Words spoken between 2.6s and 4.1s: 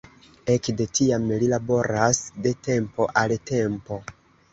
tempo al tempo.